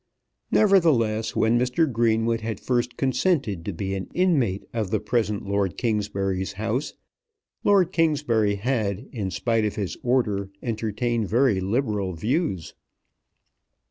[0.49, 1.85] Nevertheless, when Mr.
[1.85, 6.95] Greenwood had first consented to be an inmate of the present Lord Kingsbury's house,
[7.63, 12.73] Lord Kingsbury had, in spite of his Order, entertained very liberal views.